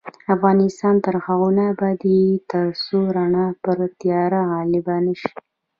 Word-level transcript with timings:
افغانستان 0.35 0.95
تر 1.05 1.15
هغو 1.25 1.47
نه 1.57 1.63
ابادیږي، 1.73 2.35
ترڅو 2.51 2.99
رڼا 3.15 3.47
پر 3.63 3.77
تیاره 3.99 4.39
غالبه 4.51 4.95
نشي. 5.05 5.31